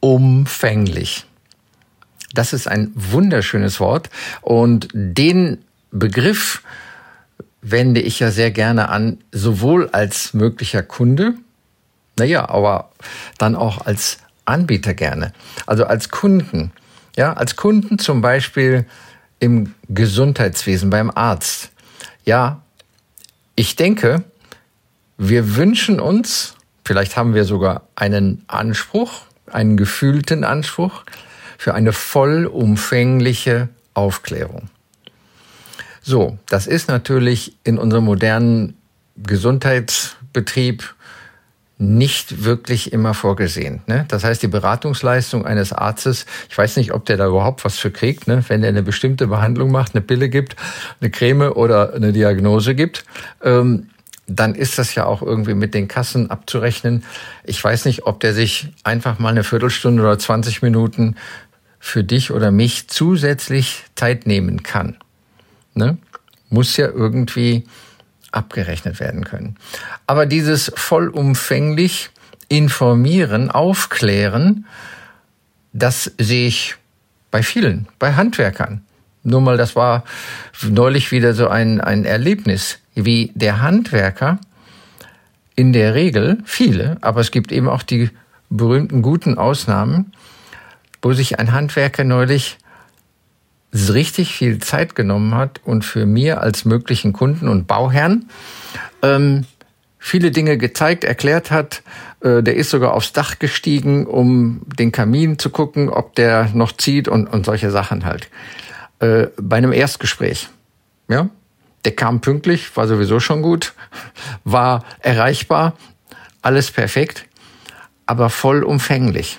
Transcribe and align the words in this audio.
Vollumfänglich. 0.00 1.26
Das 2.34 2.52
ist 2.52 2.68
ein 2.68 2.92
wunderschönes 2.94 3.80
Wort 3.80 4.10
und 4.42 4.88
den 4.92 5.64
Begriff 5.90 6.62
wende 7.62 8.00
ich 8.00 8.20
ja 8.20 8.30
sehr 8.30 8.50
gerne 8.50 8.90
an, 8.90 9.18
sowohl 9.32 9.88
als 9.90 10.34
möglicher 10.34 10.82
Kunde, 10.82 11.34
naja, 12.18 12.48
aber 12.48 12.90
dann 13.38 13.56
auch 13.56 13.86
als 13.86 14.18
Anbieter 14.44 14.94
gerne. 14.94 15.32
Also 15.66 15.84
als 15.84 16.10
Kunden. 16.10 16.72
Ja, 17.16 17.32
als 17.32 17.56
Kunden 17.56 17.98
zum 17.98 18.20
Beispiel 18.20 18.86
im 19.40 19.74
Gesundheitswesen, 19.88 20.90
beim 20.90 21.10
Arzt. 21.10 21.70
Ja, 22.24 22.62
ich 23.56 23.74
denke, 23.76 24.22
wir 25.16 25.56
wünschen 25.56 25.98
uns, 25.98 26.54
vielleicht 26.84 27.16
haben 27.16 27.34
wir 27.34 27.44
sogar 27.44 27.88
einen 27.96 28.44
Anspruch, 28.46 29.22
einen 29.52 29.76
gefühlten 29.76 30.44
Anspruch 30.44 31.04
für 31.56 31.74
eine 31.74 31.92
vollumfängliche 31.92 33.68
Aufklärung. 33.94 34.70
So, 36.02 36.38
das 36.46 36.66
ist 36.66 36.88
natürlich 36.88 37.56
in 37.64 37.78
unserem 37.78 38.04
modernen 38.04 38.78
Gesundheitsbetrieb 39.16 40.94
nicht 41.78 42.44
wirklich 42.44 42.92
immer 42.92 43.14
vorgesehen. 43.14 43.82
Ne? 43.86 44.04
Das 44.08 44.24
heißt, 44.24 44.42
die 44.42 44.48
Beratungsleistung 44.48 45.46
eines 45.46 45.72
Arztes, 45.72 46.26
ich 46.50 46.58
weiß 46.58 46.76
nicht, 46.76 46.92
ob 46.92 47.04
der 47.06 47.16
da 47.16 47.28
überhaupt 47.28 47.64
was 47.64 47.78
für 47.78 47.92
kriegt, 47.92 48.26
ne? 48.26 48.42
wenn 48.48 48.64
er 48.64 48.70
eine 48.70 48.82
bestimmte 48.82 49.28
Behandlung 49.28 49.70
macht, 49.70 49.94
eine 49.94 50.02
Pille 50.02 50.28
gibt, 50.28 50.56
eine 51.00 51.10
Creme 51.10 51.52
oder 51.52 51.94
eine 51.94 52.12
Diagnose 52.12 52.74
gibt, 52.74 53.04
ähm, 53.42 53.90
dann 54.28 54.54
ist 54.54 54.78
das 54.78 54.94
ja 54.94 55.06
auch 55.06 55.22
irgendwie 55.22 55.54
mit 55.54 55.74
den 55.74 55.88
Kassen 55.88 56.30
abzurechnen. 56.30 57.02
Ich 57.44 57.62
weiß 57.62 57.86
nicht, 57.86 58.06
ob 58.06 58.20
der 58.20 58.34
sich 58.34 58.68
einfach 58.84 59.18
mal 59.18 59.30
eine 59.30 59.42
Viertelstunde 59.42 60.02
oder 60.02 60.18
20 60.18 60.62
Minuten 60.62 61.16
für 61.80 62.04
dich 62.04 62.30
oder 62.30 62.50
mich 62.50 62.88
zusätzlich 62.88 63.84
Zeit 63.96 64.26
nehmen 64.26 64.62
kann. 64.62 64.96
Ne? 65.74 65.96
Muss 66.50 66.76
ja 66.76 66.88
irgendwie 66.88 67.66
abgerechnet 68.30 69.00
werden 69.00 69.24
können. 69.24 69.56
Aber 70.06 70.26
dieses 70.26 70.70
vollumfänglich 70.76 72.10
informieren, 72.48 73.50
aufklären, 73.50 74.66
das 75.72 76.12
sehe 76.18 76.48
ich 76.48 76.76
bei 77.30 77.42
vielen, 77.42 77.88
bei 77.98 78.14
Handwerkern. 78.14 78.82
Nur 79.22 79.40
mal, 79.40 79.56
das 79.56 79.76
war 79.76 80.04
neulich 80.62 81.12
wieder 81.12 81.34
so 81.34 81.48
ein, 81.48 81.80
ein 81.80 82.04
Erlebnis, 82.04 82.78
wie 82.94 83.32
der 83.34 83.60
Handwerker 83.60 84.38
in 85.54 85.72
der 85.72 85.94
Regel, 85.94 86.38
viele, 86.44 86.98
aber 87.00 87.20
es 87.20 87.30
gibt 87.30 87.50
eben 87.50 87.68
auch 87.68 87.82
die 87.82 88.10
berühmten 88.48 89.02
guten 89.02 89.36
Ausnahmen, 89.38 90.12
wo 91.02 91.12
sich 91.12 91.38
ein 91.38 91.52
Handwerker 91.52 92.04
neulich 92.04 92.58
richtig 93.72 94.34
viel 94.34 94.58
Zeit 94.60 94.94
genommen 94.94 95.34
hat 95.34 95.60
und 95.64 95.84
für 95.84 96.06
mir 96.06 96.40
als 96.40 96.64
möglichen 96.64 97.12
Kunden 97.12 97.48
und 97.48 97.66
Bauherrn 97.66 98.28
ähm, 99.02 99.44
viele 99.98 100.30
Dinge 100.30 100.56
gezeigt, 100.56 101.04
erklärt 101.04 101.50
hat. 101.50 101.82
Äh, 102.20 102.42
der 102.42 102.56
ist 102.56 102.70
sogar 102.70 102.94
aufs 102.94 103.12
Dach 103.12 103.38
gestiegen, 103.38 104.06
um 104.06 104.62
den 104.78 104.92
Kamin 104.92 105.38
zu 105.38 105.50
gucken, 105.50 105.90
ob 105.90 106.14
der 106.14 106.50
noch 106.54 106.72
zieht 106.72 107.08
und, 107.08 107.26
und 107.26 107.44
solche 107.44 107.70
Sachen 107.70 108.04
halt. 108.04 108.28
Äh, 109.00 109.28
bei 109.36 109.56
einem 109.56 109.72
Erstgespräch. 109.72 110.48
Ja, 111.08 111.28
der 111.84 111.92
kam 111.92 112.20
pünktlich, 112.20 112.76
war 112.76 112.88
sowieso 112.88 113.20
schon 113.20 113.42
gut, 113.42 113.74
war 114.44 114.84
erreichbar, 115.00 115.76
alles 116.42 116.70
perfekt, 116.70 117.26
aber 118.06 118.30
vollumfänglich. 118.30 119.38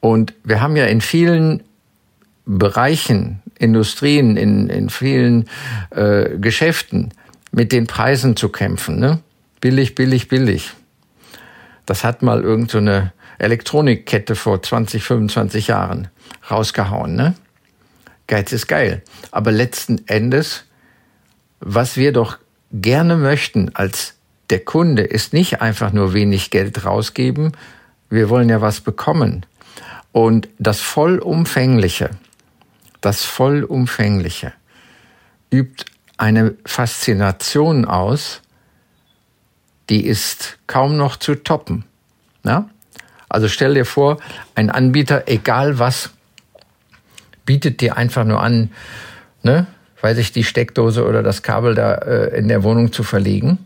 Und 0.00 0.34
wir 0.44 0.60
haben 0.60 0.76
ja 0.76 0.84
in 0.84 1.00
vielen 1.00 1.62
Bereichen, 2.44 3.42
Industrien, 3.58 4.36
in, 4.36 4.68
in 4.68 4.90
vielen 4.90 5.48
äh, 5.90 6.38
Geschäften 6.38 7.12
mit 7.50 7.72
den 7.72 7.86
Preisen 7.86 8.36
zu 8.36 8.48
kämpfen. 8.48 8.98
Ne? 8.98 9.20
Billig, 9.60 9.94
billig, 9.94 10.28
billig. 10.28 10.72
Das 11.86 12.04
hat 12.04 12.22
mal 12.22 12.42
irgendeine 12.42 13.12
so 13.38 13.44
Elektronikkette 13.44 14.34
vor 14.34 14.62
20, 14.62 15.02
25 15.02 15.68
Jahren 15.68 16.08
rausgehauen. 16.50 17.14
Ne? 17.14 17.34
Geiz 18.28 18.52
ist 18.52 18.68
geil. 18.68 19.02
Aber 19.32 19.50
letzten 19.50 20.06
Endes, 20.06 20.64
was 21.58 21.96
wir 21.96 22.12
doch 22.12 22.38
gerne 22.70 23.16
möchten 23.16 23.74
als 23.74 24.14
der 24.50 24.60
Kunde, 24.60 25.02
ist 25.02 25.32
nicht 25.32 25.60
einfach 25.60 25.92
nur 25.92 26.12
wenig 26.12 26.50
Geld 26.50 26.84
rausgeben. 26.84 27.52
Wir 28.10 28.28
wollen 28.28 28.48
ja 28.48 28.60
was 28.60 28.80
bekommen. 28.80 29.44
Und 30.12 30.48
das 30.58 30.80
Vollumfängliche, 30.80 32.10
das 33.00 33.24
Vollumfängliche 33.24 34.52
übt 35.50 35.86
eine 36.18 36.54
Faszination 36.66 37.84
aus, 37.84 38.42
die 39.88 40.04
ist 40.04 40.58
kaum 40.66 40.96
noch 40.96 41.16
zu 41.16 41.34
toppen. 41.36 41.84
Ja? 42.44 42.68
Also 43.28 43.48
stell 43.48 43.74
dir 43.74 43.86
vor, 43.86 44.18
ein 44.54 44.70
Anbieter, 44.70 45.24
egal 45.28 45.78
was, 45.78 46.10
bietet 47.48 47.80
dir 47.80 47.96
einfach 47.96 48.24
nur 48.24 48.42
an, 48.42 48.72
ne, 49.42 49.66
weiß 50.02 50.18
ich, 50.18 50.32
die 50.32 50.44
Steckdose 50.44 51.06
oder 51.06 51.22
das 51.22 51.42
Kabel 51.42 51.74
da 51.74 51.94
äh, 51.94 52.38
in 52.38 52.46
der 52.48 52.62
Wohnung 52.62 52.92
zu 52.92 53.02
verlegen. 53.02 53.58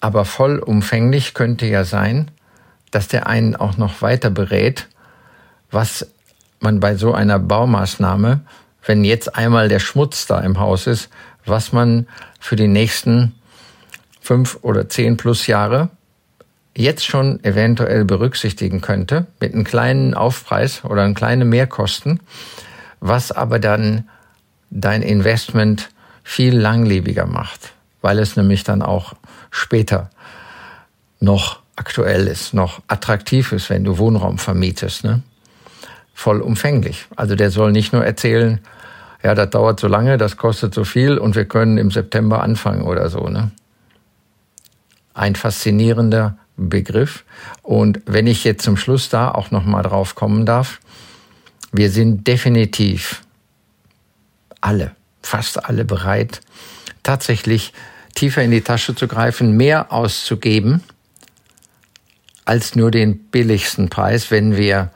Aber 0.00 0.26
vollumfänglich 0.26 1.32
könnte 1.32 1.64
ja 1.64 1.84
sein, 1.84 2.30
dass 2.90 3.08
der 3.08 3.26
einen 3.26 3.56
auch 3.56 3.78
noch 3.78 4.02
weiter 4.02 4.28
berät, 4.28 4.86
was 5.70 6.06
man 6.60 6.78
bei 6.78 6.94
so 6.94 7.14
einer 7.14 7.38
Baumaßnahme, 7.38 8.40
wenn 8.84 9.02
jetzt 9.02 9.34
einmal 9.34 9.70
der 9.70 9.78
Schmutz 9.78 10.26
da 10.26 10.38
im 10.40 10.60
Haus 10.60 10.86
ist, 10.86 11.08
was 11.46 11.72
man 11.72 12.06
für 12.38 12.56
die 12.56 12.68
nächsten 12.68 13.34
fünf 14.20 14.58
oder 14.60 14.90
zehn 14.90 15.16
plus 15.16 15.46
Jahre 15.46 15.88
jetzt 16.74 17.04
schon 17.04 17.42
eventuell 17.44 18.04
berücksichtigen 18.04 18.80
könnte, 18.80 19.26
mit 19.40 19.52
einem 19.52 19.64
kleinen 19.64 20.14
Aufpreis 20.14 20.84
oder 20.84 21.02
einem 21.02 21.14
kleinen 21.14 21.48
Mehrkosten, 21.48 22.20
was 23.00 23.32
aber 23.32 23.58
dann 23.58 24.08
dein 24.70 25.02
Investment 25.02 25.90
viel 26.24 26.56
langlebiger 26.56 27.26
macht, 27.26 27.72
weil 28.00 28.18
es 28.18 28.36
nämlich 28.36 28.64
dann 28.64 28.80
auch 28.80 29.14
später 29.50 30.10
noch 31.20 31.60
aktuell 31.76 32.26
ist, 32.26 32.54
noch 32.54 32.80
attraktiv 32.88 33.52
ist, 33.52 33.70
wenn 33.70 33.84
du 33.84 33.98
Wohnraum 33.98 34.38
vermietest. 34.38 35.04
Ne? 35.04 35.22
vollumfänglich. 36.14 37.06
Also 37.16 37.34
der 37.34 37.50
soll 37.50 37.72
nicht 37.72 37.92
nur 37.92 38.04
erzählen, 38.04 38.60
ja, 39.22 39.34
das 39.34 39.50
dauert 39.50 39.80
so 39.80 39.88
lange, 39.88 40.18
das 40.18 40.36
kostet 40.36 40.74
so 40.74 40.84
viel 40.84 41.18
und 41.18 41.36
wir 41.36 41.44
können 41.44 41.78
im 41.78 41.90
September 41.90 42.42
anfangen 42.42 42.82
oder 42.82 43.08
so. 43.08 43.28
Ne? 43.28 43.50
Ein 45.14 45.36
faszinierender 45.36 46.36
Begriff. 46.56 47.24
Und 47.62 48.00
wenn 48.06 48.26
ich 48.26 48.44
jetzt 48.44 48.62
zum 48.62 48.76
Schluss 48.76 49.08
da 49.08 49.30
auch 49.30 49.50
noch 49.50 49.64
mal 49.64 49.82
drauf 49.82 50.14
kommen 50.14 50.46
darf, 50.46 50.80
wir 51.72 51.90
sind 51.90 52.26
definitiv 52.26 53.22
alle, 54.60 54.94
fast 55.22 55.64
alle 55.64 55.84
bereit, 55.84 56.40
tatsächlich 57.02 57.72
tiefer 58.14 58.42
in 58.42 58.50
die 58.50 58.60
Tasche 58.60 58.94
zu 58.94 59.08
greifen, 59.08 59.56
mehr 59.56 59.92
auszugeben 59.92 60.82
als 62.44 62.76
nur 62.76 62.90
den 62.90 63.18
billigsten 63.18 63.88
Preis, 63.88 64.30
wenn 64.30 64.56
wir 64.56 64.90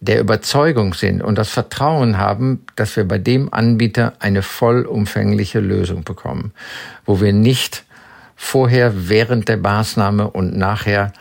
der 0.00 0.20
Überzeugung 0.20 0.94
sind 0.94 1.22
und 1.22 1.36
das 1.36 1.50
Vertrauen 1.50 2.18
haben, 2.18 2.64
dass 2.76 2.96
wir 2.96 3.06
bei 3.06 3.18
dem 3.18 3.52
Anbieter 3.52 4.14
eine 4.20 4.42
vollumfängliche 4.42 5.60
Lösung 5.60 6.04
bekommen, 6.04 6.52
wo 7.04 7.20
wir 7.20 7.32
nicht 7.32 7.84
vorher, 8.38 9.08
während 9.10 9.48
der 9.48 9.58
Maßnahme 9.58 10.30
und 10.30 10.56
nachher 10.56 11.12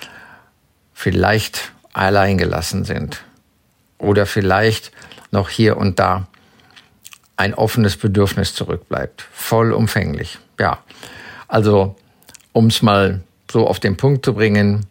vielleicht 0.94 1.74
allein 1.92 2.38
gelassen 2.38 2.86
sind 2.86 3.24
oder 3.98 4.26
vielleicht 4.26 4.92
noch 5.32 5.50
hier 5.50 5.78
und 5.78 6.00
da 6.00 6.28
ein 7.36 7.54
offenes 7.54 7.98
Bedürfnis 7.98 8.54
zurückbleibt. 8.54 9.28
Vollumfänglich. 9.34 10.38
Ja, 10.60 10.80
also 11.48 11.96
um 12.54 12.68
es 12.68 12.82
mal 12.82 13.22
so 13.52 13.68
auf 13.68 13.80
den 13.80 13.98
Punkt 13.98 14.24
zu 14.24 14.36
bringen, 14.36 14.86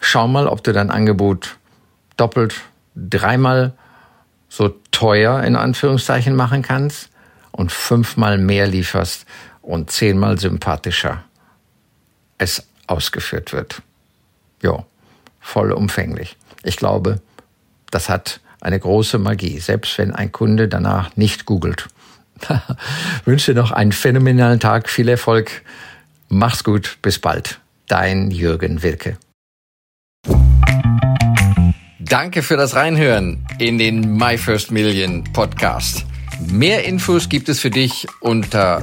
schau 0.00 0.28
mal, 0.28 0.46
ob 0.46 0.62
du 0.62 0.72
dein 0.72 0.90
Angebot 0.90 1.56
doppelt 2.16 2.54
dreimal 2.94 3.72
so 4.48 4.74
teuer 4.90 5.42
in 5.42 5.56
Anführungszeichen 5.56 6.36
machen 6.36 6.60
kannst 6.60 7.08
und 7.50 7.72
fünfmal 7.72 8.36
mehr 8.36 8.66
lieferst 8.66 9.24
und 9.62 9.90
zehnmal 9.90 10.38
sympathischer 10.38 11.24
es 12.42 12.64
ausgeführt 12.86 13.52
wird. 13.52 13.82
Ja, 14.62 14.84
vollumfänglich. 15.40 16.36
Ich 16.62 16.76
glaube, 16.76 17.20
das 17.90 18.08
hat 18.08 18.40
eine 18.60 18.78
große 18.78 19.18
Magie, 19.18 19.58
selbst 19.58 19.96
wenn 19.98 20.12
ein 20.12 20.32
Kunde 20.32 20.68
danach 20.68 21.16
nicht 21.16 21.46
googelt. 21.46 21.88
Wünsche 23.24 23.54
noch 23.54 23.70
einen 23.70 23.92
phänomenalen 23.92 24.60
Tag, 24.60 24.88
viel 24.88 25.08
Erfolg. 25.08 25.62
Mach's 26.28 26.64
gut, 26.64 26.98
bis 27.02 27.18
bald. 27.18 27.60
Dein 27.88 28.30
Jürgen 28.30 28.82
Wilke. 28.82 29.18
Danke 31.98 32.42
für 32.42 32.56
das 32.56 32.74
Reinhören 32.74 33.46
in 33.58 33.78
den 33.78 34.16
My 34.16 34.36
First 34.36 34.70
Million 34.70 35.24
Podcast. 35.32 36.04
Mehr 36.50 36.84
Infos 36.84 37.28
gibt 37.28 37.48
es 37.48 37.60
für 37.60 37.70
dich 37.70 38.06
unter 38.20 38.82